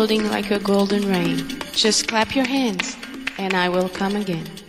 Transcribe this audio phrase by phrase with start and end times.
[0.00, 1.46] unfolding like a golden rain.
[1.72, 2.96] Just clap your hands,
[3.36, 4.59] and I will come again.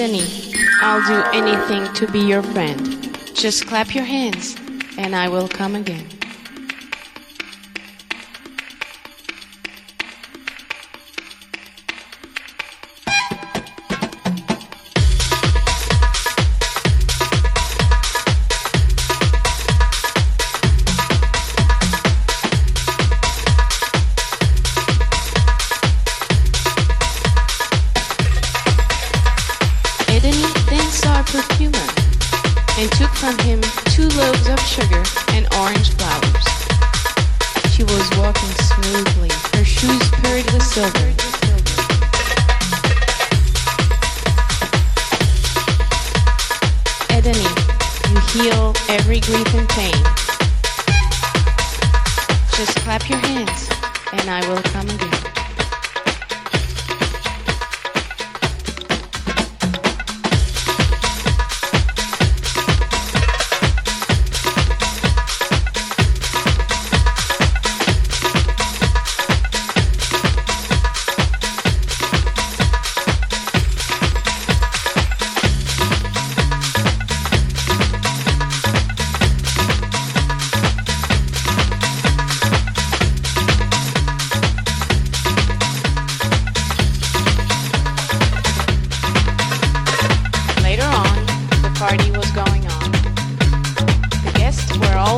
[0.00, 3.14] Sydney, I'll do anything to be your friend.
[3.34, 4.56] Just clap your hands,
[4.96, 6.19] and I will come again.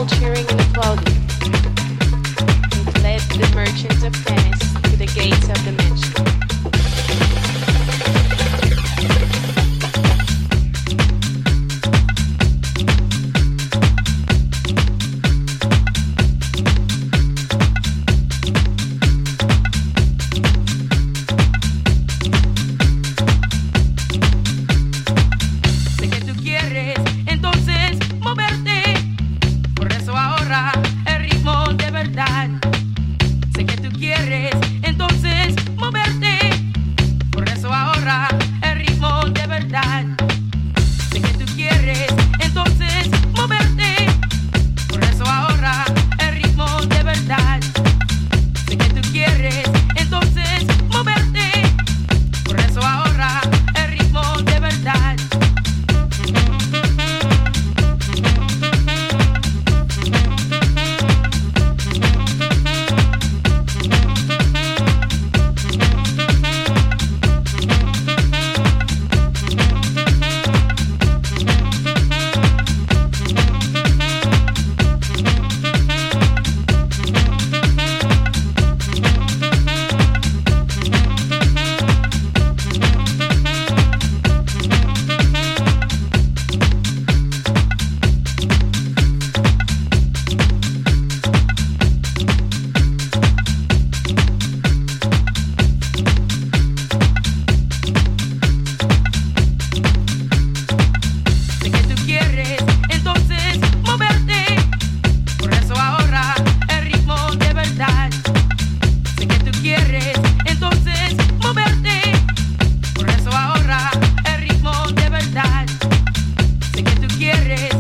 [0.03, 1.15] all cheering and applauding,
[1.45, 6.12] and led the merchants of Venice to the gates of the mansion.
[117.23, 117.72] quieres.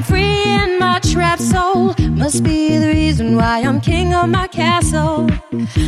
[0.00, 1.94] I'm free in my trapped soul.
[1.98, 5.28] Must be the reason why I'm king of my castle.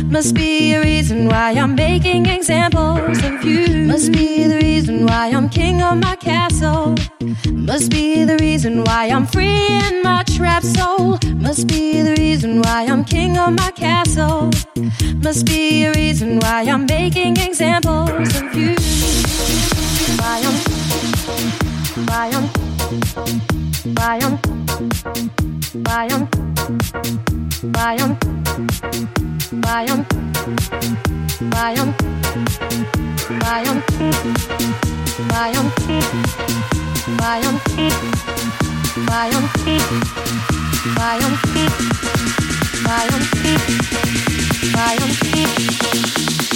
[0.05, 3.87] Must be a reason why I'm making examples of you.
[3.87, 6.93] Must be the reason why I'm king of my castle.
[7.49, 11.17] Must be the reason why I'm free in my trapped soul.
[11.33, 14.51] Must be the reason why I'm king of my castle.
[15.23, 18.75] Must be a reason why I'm making examples of you.
[20.21, 20.55] Why I'm,
[22.05, 24.37] why I'm, I'm, why I'm,
[25.83, 26.27] why I'm,
[27.73, 28.15] why I'm,
[29.61, 30.05] why I'm,
[31.51, 31.93] why I'm,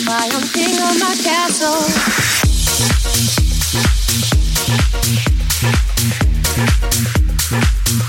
[0.05, 2.27] why I'm king of my castle.
[6.57, 8.06] Thank you.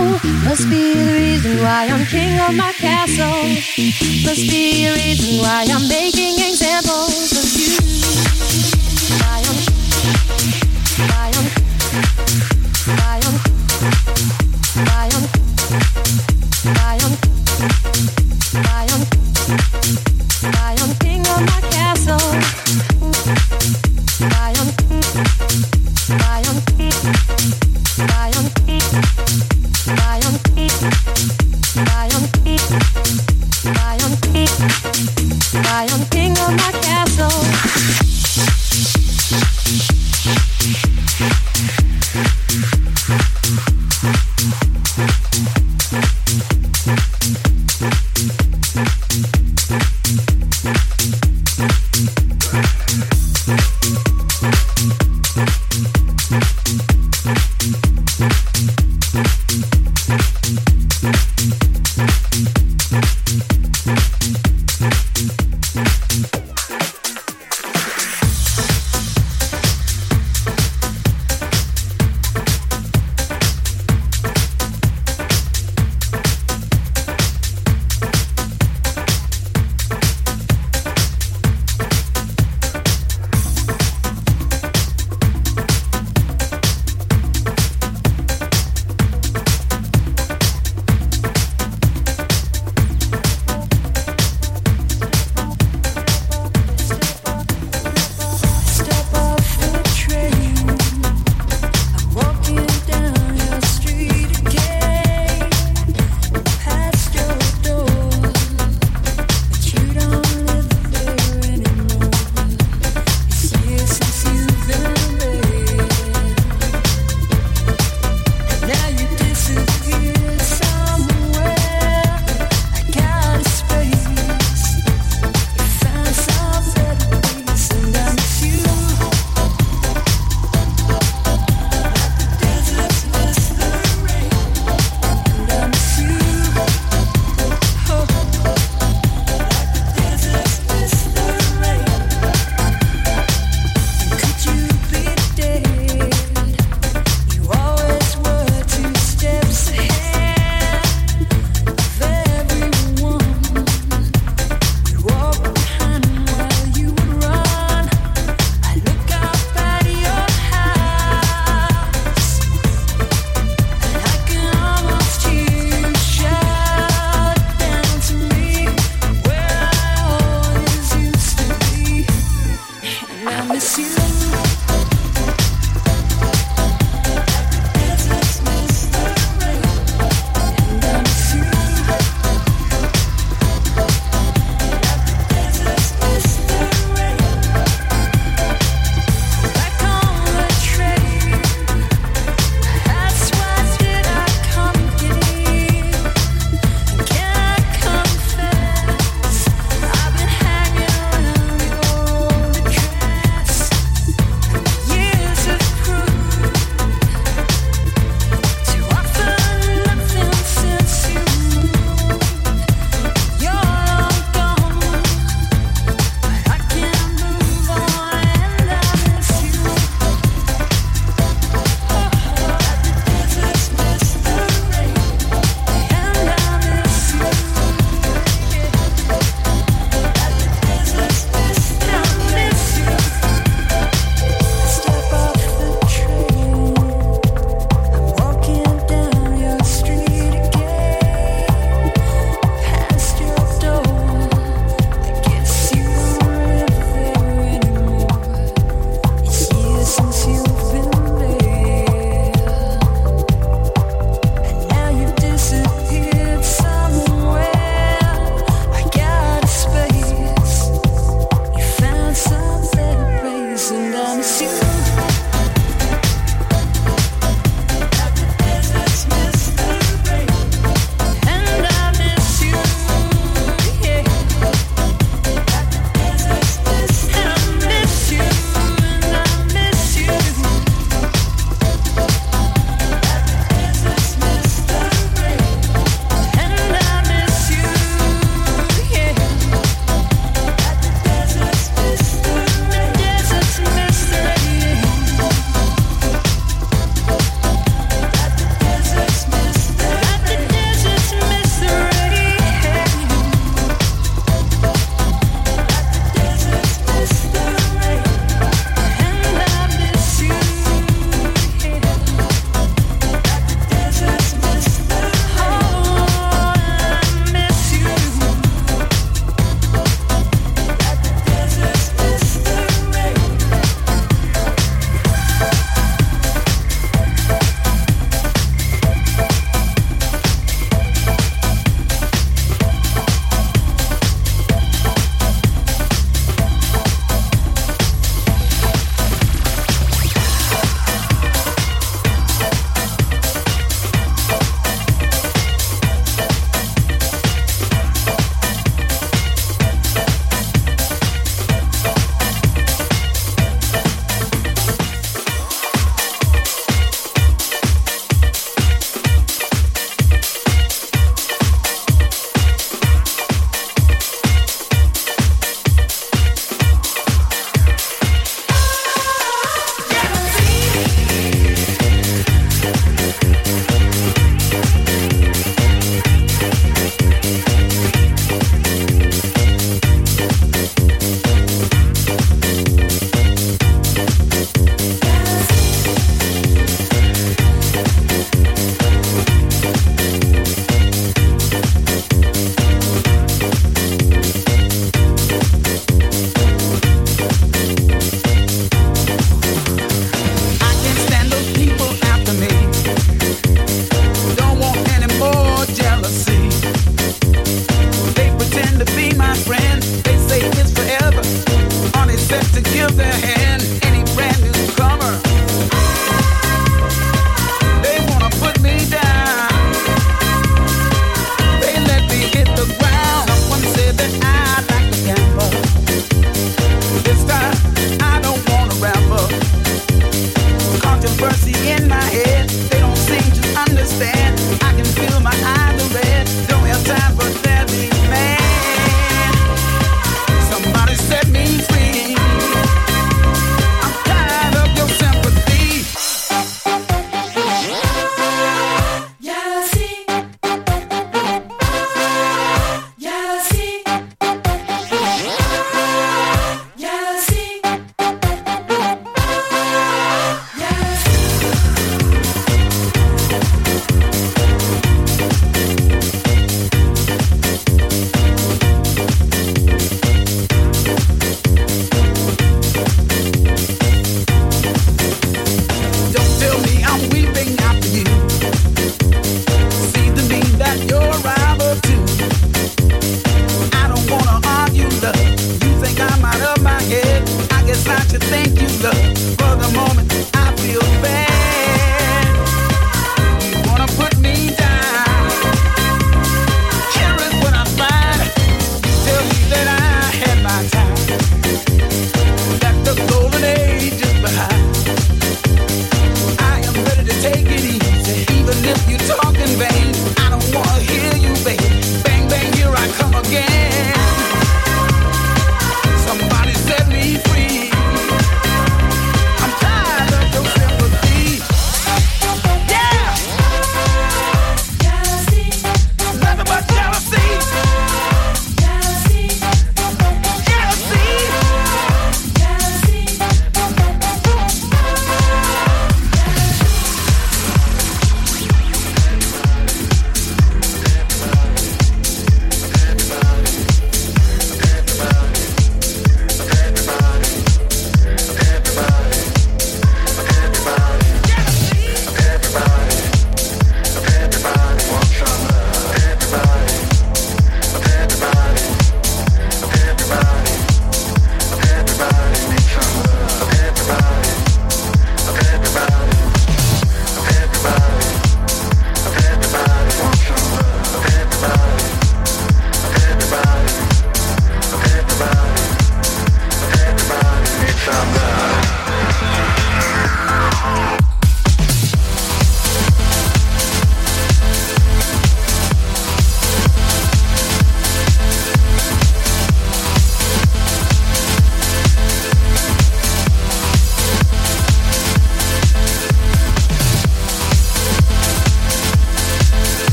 [0.00, 3.42] Must be the reason why I'm king of my castle.
[4.24, 7.97] Must be a reason why I'm making examples of you.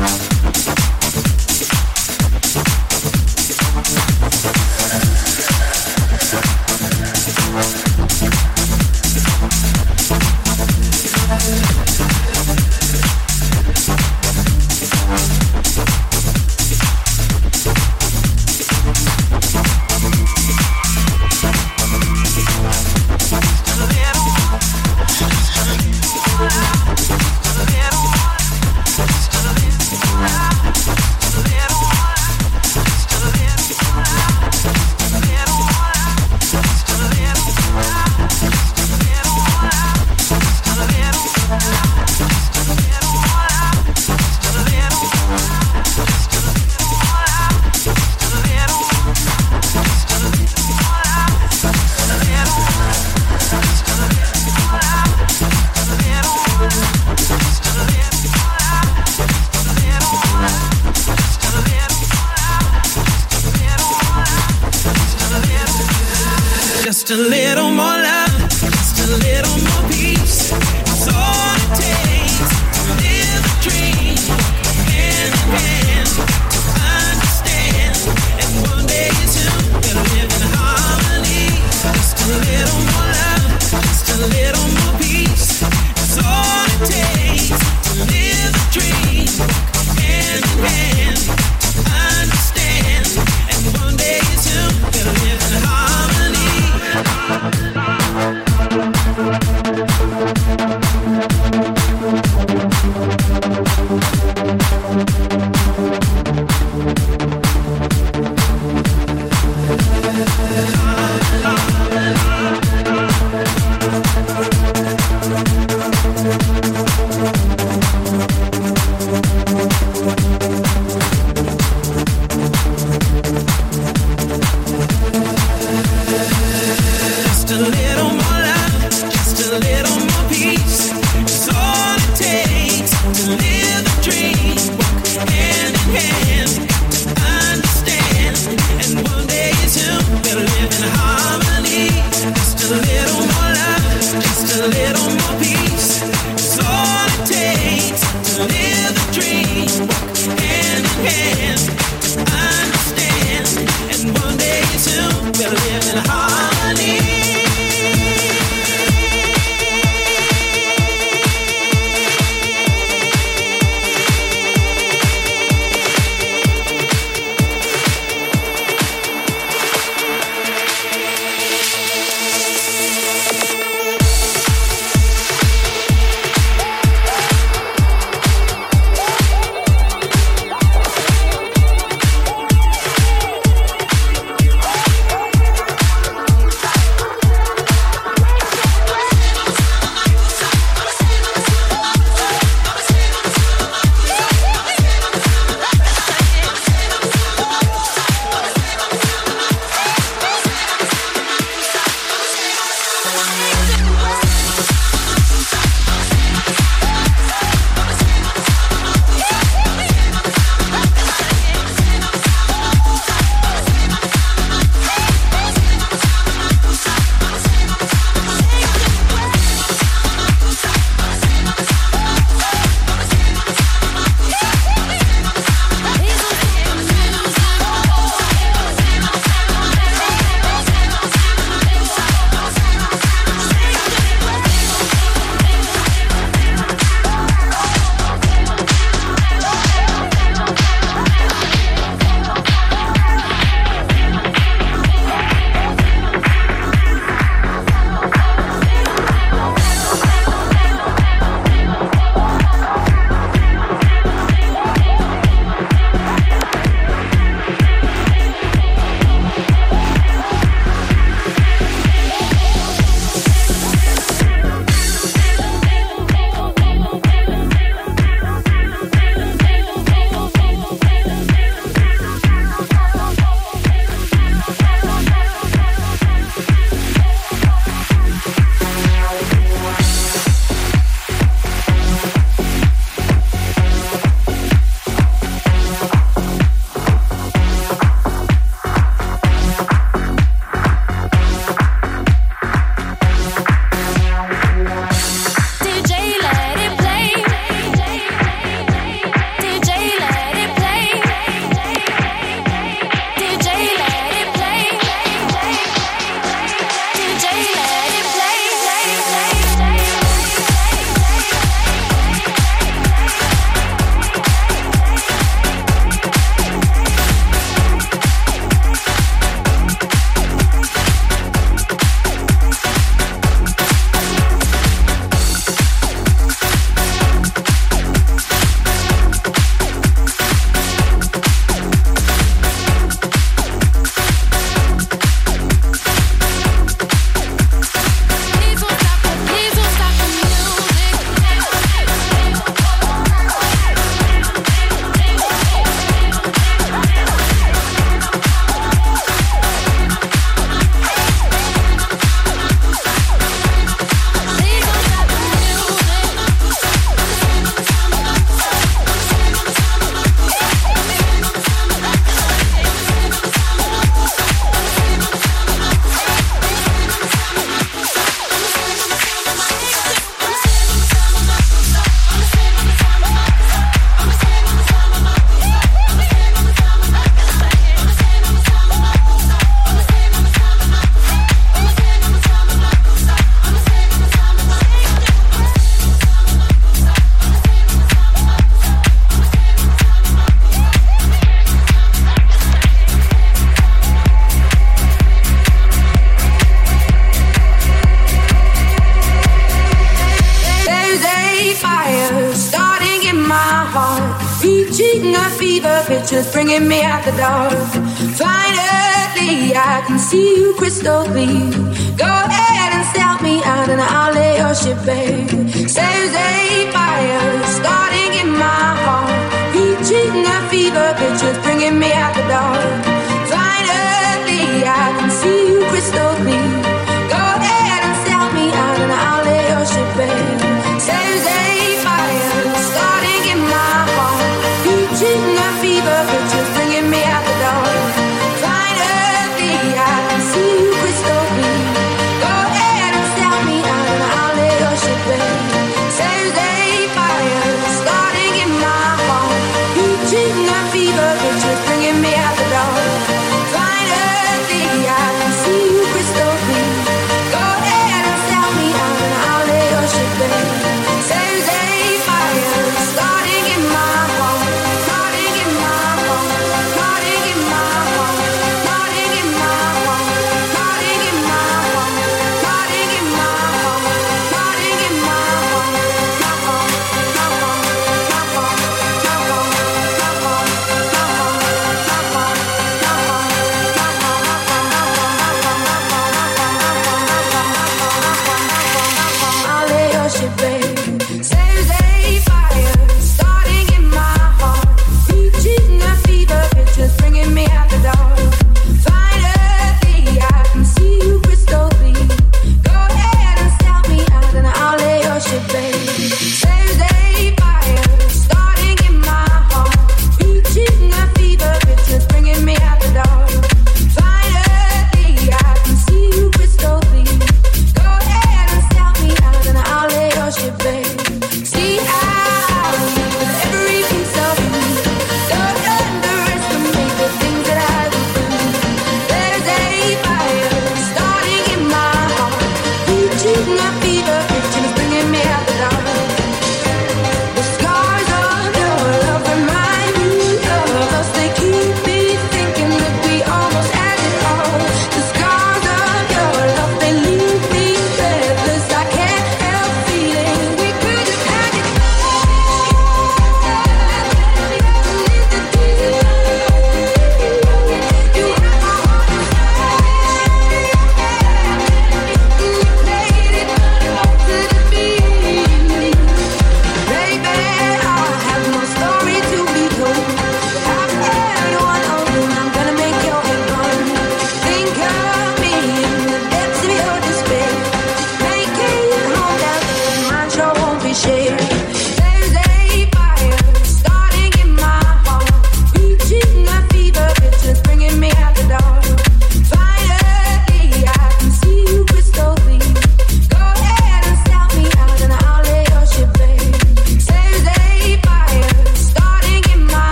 [0.00, 0.39] Bye.